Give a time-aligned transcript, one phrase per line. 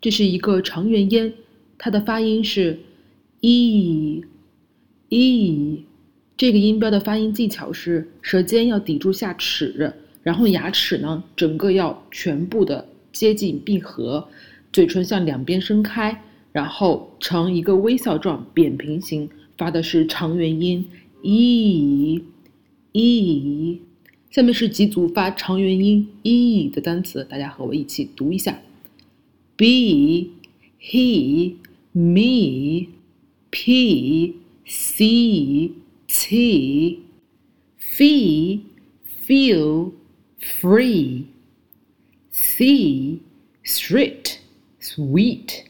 [0.00, 1.32] 这是一个长元音，
[1.78, 2.78] 它的发音是
[3.40, 4.22] e
[5.08, 5.84] e。
[6.36, 14.28] 这个音标的发音技巧是舌尖要抵住下齿，然后牙齿呢整个要全部的接近闭合，
[14.70, 16.22] 嘴唇向两边伸开，
[16.52, 20.86] 然后呈一个微笑状扁平形，发的是长元音
[21.22, 22.22] e
[22.92, 23.80] e。
[24.30, 28.60] 下面是几组发长元音 e 的单词，大家和我一起读一下
[29.56, 30.32] ：be
[30.78, 31.60] he
[31.94, 32.94] me
[33.50, 35.74] pea sea
[36.08, 37.02] tea
[37.78, 38.66] fee
[39.04, 39.92] feel
[40.38, 41.28] free
[42.30, 43.22] see
[43.64, 44.40] street
[44.78, 45.64] sweet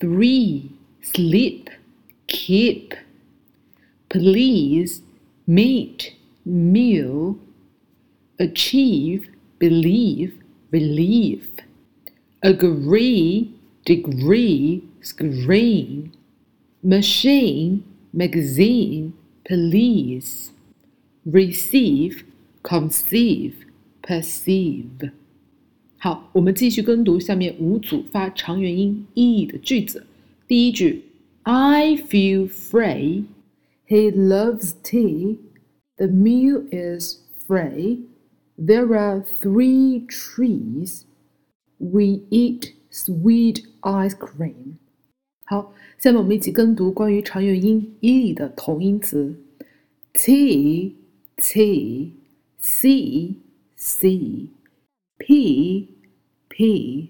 [0.00, 0.70] three
[1.02, 1.70] sleep
[2.26, 2.94] keep
[4.08, 5.02] please
[5.46, 7.38] meat meal
[8.38, 10.34] achieve believe
[10.70, 11.48] relieve
[12.41, 13.49] agree
[13.83, 16.11] degree screen
[16.81, 19.13] machine magazine
[19.47, 20.51] police
[21.25, 22.23] receive
[22.63, 23.53] conceive
[24.01, 25.11] perceive
[25.97, 30.05] 好，我们继续跟读下面五组发长元音 e 的句子。
[30.47, 31.03] 第一句，
[31.41, 33.23] I feel free.
[33.87, 35.37] He loves tea.
[35.97, 38.01] The meal is free.
[38.57, 41.05] There are three trees.
[41.80, 44.74] We eat suite ice cream。
[45.46, 49.34] 好，下面我们一起跟读关于长元音 e 的同音词
[50.12, 50.92] ：tea
[51.38, 52.10] tee
[52.60, 53.34] sea
[53.78, 54.48] see
[55.18, 55.88] pea
[56.50, 57.08] pee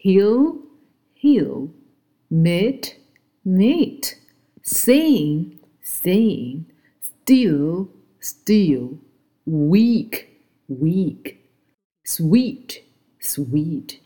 [0.00, 0.60] hill
[1.20, 1.70] hill
[2.30, 2.94] meat
[3.44, 4.14] meet
[4.62, 6.64] sing sing
[7.02, 7.88] still
[8.20, 8.98] still
[9.44, 10.26] weak
[10.68, 11.38] week
[12.04, 12.82] sweet
[13.28, 13.96] sweet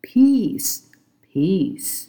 [0.00, 0.80] peace
[1.30, 2.06] peace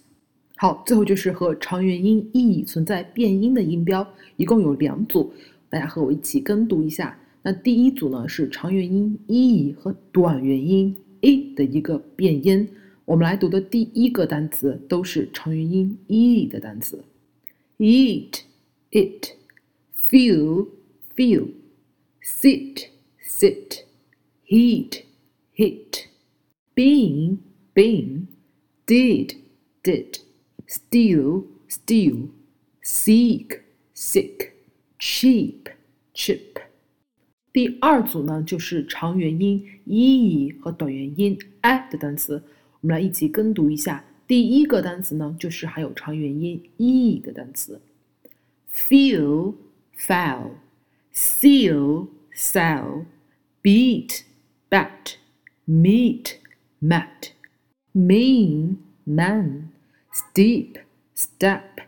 [0.55, 5.33] 好，最后就是和长元音 e 存在变音的音标，一共有两组，
[5.69, 7.17] 大家和我一起跟读一下。
[7.41, 12.69] 那第一组呢是长元音 e 和短元音 e 的一个变音，
[13.05, 17.03] 我们来读的第一个单词都是长元音 e 的单词。
[17.79, 18.41] ：eat
[18.91, 19.31] it,
[20.07, 20.67] feel
[21.15, 21.47] feel,
[22.23, 23.79] sit sit,
[24.45, 25.01] heat
[25.55, 26.00] heat,
[26.74, 27.38] being
[27.74, 28.26] being,
[28.86, 29.36] did
[29.82, 32.28] did。steal, steal,
[32.82, 33.60] seek,
[33.94, 34.50] seek,
[34.98, 35.68] cheap,
[36.12, 36.60] cheap。
[37.52, 42.42] 第二组呢，就是长元音 e 和短元音 i 的单词，
[42.80, 44.04] 我们来一起跟读一下。
[44.26, 47.80] 第一个单词呢，就是含有长元音 e 的单词：
[48.72, 49.54] feel,
[49.96, 50.50] foul,
[51.14, 53.04] seal, sell,
[53.62, 54.22] beat,
[54.68, 55.14] bat,
[55.64, 56.32] meet,
[56.80, 57.32] met,
[57.92, 60.78] mean, man。steep,
[61.14, 61.82] step,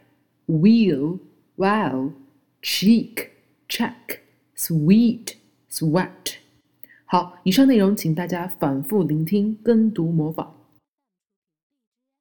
[0.46, 1.18] wheel,
[1.56, 2.12] wow,
[2.60, 3.30] cheek,
[3.66, 4.20] check,
[4.54, 5.36] sweet,
[5.70, 6.34] sweat。
[7.06, 10.54] 好，以上内容请大家反复聆听、跟读、模仿。